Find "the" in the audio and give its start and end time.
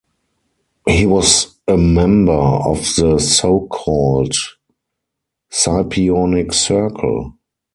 2.95-3.19